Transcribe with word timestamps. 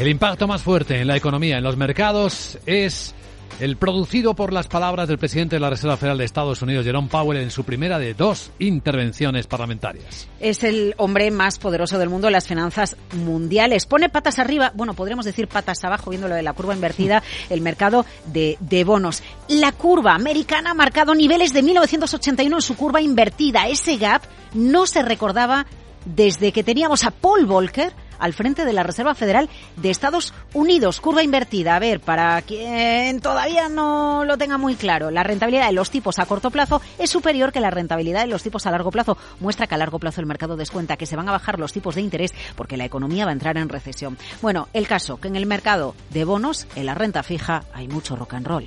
el 0.00 0.08
impacto 0.08 0.46
más 0.46 0.62
fuerte 0.62 1.00
en 1.00 1.08
la 1.08 1.16
economía, 1.16 1.58
en 1.58 1.64
los 1.64 1.76
mercados, 1.76 2.58
es 2.66 3.14
el 3.58 3.76
producido 3.76 4.34
por 4.34 4.52
las 4.52 4.68
palabras 4.68 5.08
del 5.08 5.18
presidente 5.18 5.56
de 5.56 5.60
la 5.60 5.70
Reserva 5.70 5.96
Federal 5.96 6.18
de 6.18 6.24
Estados 6.24 6.62
Unidos, 6.62 6.84
Jerome 6.84 7.08
Powell, 7.08 7.40
en 7.40 7.50
su 7.50 7.64
primera 7.64 7.98
de 7.98 8.14
dos 8.14 8.52
intervenciones 8.60 9.48
parlamentarias. 9.48 10.28
Es 10.38 10.62
el 10.62 10.94
hombre 10.98 11.32
más 11.32 11.58
poderoso 11.58 11.98
del 11.98 12.10
mundo 12.10 12.28
en 12.28 12.34
las 12.34 12.46
finanzas 12.46 12.96
mundiales. 13.12 13.86
Pone 13.86 14.08
patas 14.08 14.38
arriba, 14.38 14.70
bueno, 14.74 14.94
podríamos 14.94 15.24
decir 15.24 15.48
patas 15.48 15.82
abajo, 15.82 16.10
viéndolo 16.10 16.36
de 16.36 16.42
la 16.42 16.52
curva 16.52 16.74
invertida, 16.74 17.24
el 17.50 17.60
mercado 17.60 18.06
de, 18.26 18.56
de 18.60 18.84
bonos. 18.84 19.24
La 19.48 19.72
curva 19.72 20.14
americana 20.14 20.70
ha 20.70 20.74
marcado 20.74 21.16
niveles 21.16 21.52
de 21.52 21.62
1981 21.62 22.56
en 22.56 22.62
su 22.62 22.76
curva 22.76 23.00
invertida. 23.00 23.66
Ese 23.66 23.96
gap 23.96 24.22
no 24.54 24.86
se 24.86 25.02
recordaba 25.02 25.66
desde 26.04 26.52
que 26.52 26.62
teníamos 26.62 27.04
a 27.04 27.10
Paul 27.10 27.46
Volcker 27.46 27.92
al 28.18 28.32
frente 28.32 28.64
de 28.64 28.72
la 28.72 28.82
Reserva 28.82 29.14
Federal 29.14 29.48
de 29.76 29.90
Estados 29.90 30.34
Unidos. 30.54 31.00
Curva 31.00 31.22
invertida. 31.22 31.76
A 31.76 31.78
ver, 31.78 32.00
para 32.00 32.40
quien 32.42 33.20
todavía 33.20 33.68
no 33.68 34.24
lo 34.24 34.38
tenga 34.38 34.58
muy 34.58 34.74
claro, 34.74 35.10
la 35.10 35.22
rentabilidad 35.22 35.66
de 35.66 35.72
los 35.72 35.90
tipos 35.90 36.18
a 36.18 36.26
corto 36.26 36.50
plazo 36.50 36.80
es 36.98 37.10
superior 37.10 37.52
que 37.52 37.60
la 37.60 37.70
rentabilidad 37.70 38.22
de 38.22 38.28
los 38.28 38.42
tipos 38.42 38.66
a 38.66 38.70
largo 38.70 38.90
plazo. 38.90 39.16
Muestra 39.40 39.66
que 39.66 39.74
a 39.74 39.78
largo 39.78 39.98
plazo 39.98 40.20
el 40.20 40.26
mercado 40.26 40.56
descuenta 40.56 40.96
que 40.96 41.06
se 41.06 41.16
van 41.16 41.28
a 41.28 41.32
bajar 41.32 41.58
los 41.58 41.72
tipos 41.72 41.94
de 41.94 42.02
interés 42.02 42.32
porque 42.56 42.76
la 42.76 42.84
economía 42.84 43.24
va 43.24 43.30
a 43.30 43.34
entrar 43.34 43.56
en 43.56 43.68
recesión. 43.68 44.18
Bueno, 44.42 44.68
el 44.72 44.86
caso 44.86 45.18
que 45.20 45.28
en 45.28 45.36
el 45.36 45.46
mercado 45.46 45.94
de 46.10 46.24
bonos, 46.24 46.66
en 46.74 46.86
la 46.86 46.94
renta 46.94 47.22
fija, 47.22 47.64
hay 47.72 47.88
mucho 47.88 48.16
rock 48.16 48.34
and 48.34 48.46
roll. 48.46 48.66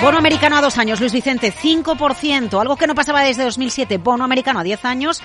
Bono 0.00 0.16
americano 0.16 0.56
a 0.56 0.62
dos 0.62 0.78
años, 0.78 0.98
Luis 0.98 1.12
Vicente, 1.12 1.52
5%, 1.52 2.58
algo 2.58 2.76
que 2.76 2.86
no 2.86 2.94
pasaba 2.94 3.20
desde 3.20 3.44
2007. 3.44 3.98
Bono 3.98 4.24
americano 4.24 4.60
a 4.60 4.62
10 4.62 4.86
años, 4.86 5.20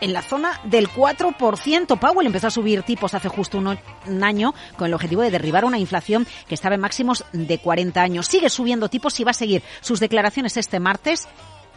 en 0.00 0.12
la 0.12 0.20
zona 0.20 0.60
del 0.64 0.88
4%. 0.88 1.96
Powell 1.96 2.26
empezó 2.26 2.48
a 2.48 2.50
subir 2.50 2.82
tipos 2.82 3.14
hace 3.14 3.28
justo 3.28 3.58
un, 3.58 3.78
año 4.24 4.52
con 4.76 4.88
el 4.88 4.94
objetivo 4.94 5.22
de 5.22 5.30
derribar 5.30 5.64
una 5.64 5.78
inflación 5.78 6.26
que 6.48 6.56
estaba 6.56 6.74
en 6.74 6.80
máximos 6.80 7.24
de 7.32 7.58
40 7.58 8.02
años. 8.02 8.26
Sigue 8.26 8.50
subiendo 8.50 8.88
tipos 8.88 9.18
y 9.20 9.24
va 9.24 9.30
a 9.30 9.34
seguir 9.34 9.62
sus 9.80 10.00
declaraciones 10.00 10.56
este 10.56 10.80
martes 10.80 11.28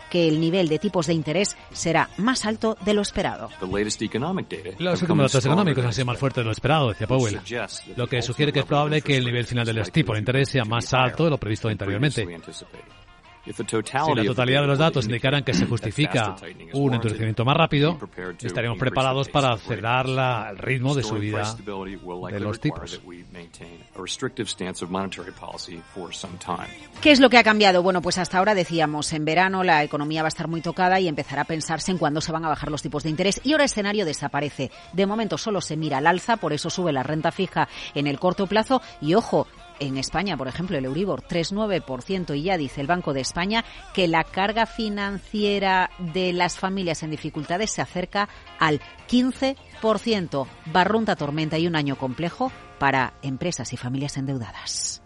que 0.09 0.27
el 0.27 0.39
nivel 0.39 0.67
de 0.67 0.79
tipos 0.79 1.07
de 1.07 1.13
interés 1.13 1.55
será 1.71 2.09
más 2.17 2.45
alto 2.45 2.77
de 2.85 2.93
lo 2.93 3.01
esperado. 3.01 3.49
Los 4.79 5.01
últimos 5.01 5.31
datos 5.31 5.45
económicos 5.45 5.85
han 5.85 5.93
sido 5.93 6.05
más 6.05 6.17
fuertes 6.17 6.41
de 6.41 6.45
lo 6.45 6.51
esperado, 6.51 6.89
decía 6.89 7.07
Powell, 7.07 7.39
lo 7.95 8.07
que 8.07 8.21
sugiere 8.21 8.51
que 8.51 8.59
es 8.59 8.65
probable 8.65 9.01
que 9.01 9.17
el 9.17 9.25
nivel 9.25 9.45
final 9.45 9.65
de 9.65 9.73
los 9.73 9.91
tipos 9.91 10.15
de 10.15 10.19
interés 10.19 10.49
sea 10.49 10.65
más 10.65 10.93
alto 10.93 11.25
de 11.25 11.29
lo 11.31 11.37
previsto 11.37 11.69
anteriormente. 11.69 12.27
Si 13.53 14.15
la 14.15 14.23
totalidad 14.25 14.61
de 14.61 14.67
los 14.67 14.77
datos 14.77 15.05
indicaran 15.05 15.43
que 15.43 15.53
se 15.53 15.65
justifica 15.65 16.35
un 16.73 16.93
endurecimiento 16.93 17.43
más 17.45 17.57
rápido, 17.57 17.97
estaríamos 18.41 18.77
preparados 18.77 19.29
para 19.29 19.53
acelerar 19.53 20.07
el 20.51 20.57
ritmo 20.57 20.93
de 20.93 21.03
subida 21.03 21.55
de 22.31 22.39
los 22.39 22.59
tipos. 22.59 23.01
¿Qué 27.01 27.11
es 27.11 27.19
lo 27.19 27.29
que 27.29 27.37
ha 27.37 27.43
cambiado? 27.43 27.81
Bueno, 27.81 28.01
pues 28.01 28.17
hasta 28.17 28.37
ahora 28.37 28.53
decíamos, 28.53 29.11
en 29.13 29.25
verano 29.25 29.63
la 29.63 29.83
economía 29.83 30.21
va 30.21 30.27
a 30.27 30.29
estar 30.29 30.47
muy 30.47 30.61
tocada 30.61 30.99
y 30.99 31.07
empezará 31.07 31.41
a 31.41 31.45
pensarse 31.45 31.91
en 31.91 31.97
cuándo 31.97 32.21
se 32.21 32.31
van 32.31 32.45
a 32.45 32.49
bajar 32.49 32.69
los 32.69 32.81
tipos 32.81 33.03
de 33.03 33.09
interés. 33.09 33.41
Y 33.43 33.51
ahora 33.53 33.63
el 33.63 33.69
escenario 33.69 34.05
desaparece. 34.05 34.71
De 34.93 35.05
momento 35.05 35.37
solo 35.37 35.61
se 35.61 35.75
mira 35.75 35.97
al 35.97 36.07
alza, 36.07 36.37
por 36.37 36.53
eso 36.53 36.69
sube 36.69 36.93
la 36.93 37.03
renta 37.03 37.31
fija 37.31 37.67
en 37.95 38.07
el 38.07 38.19
corto 38.19 38.47
plazo. 38.47 38.81
Y 39.01 39.15
ojo, 39.15 39.47
en 39.79 39.97
España, 39.97 40.37
por 40.37 40.47
ejemplo, 40.47 40.77
el 40.77 40.85
Euribor 40.85 41.23
3,9% 41.23 42.37
y 42.37 42.43
ya 42.43 42.57
dice 42.57 42.81
el 42.81 42.87
Banco 42.87 43.13
de 43.13 43.21
España 43.21 43.63
que 43.93 44.07
la 44.07 44.23
carga 44.23 44.65
financiera 44.65 45.89
de 45.99 46.33
las 46.33 46.57
familias 46.57 47.03
en 47.03 47.11
dificultades 47.11 47.71
se 47.71 47.81
acerca 47.81 48.29
al 48.59 48.81
15%. 49.09 50.47
Barrunta 50.71 51.15
tormenta 51.15 51.57
y 51.57 51.67
un 51.67 51.75
año 51.75 51.97
complejo 51.97 52.51
para 52.77 53.13
empresas 53.21 53.73
y 53.73 53.77
familias 53.77 54.17
endeudadas. 54.17 55.01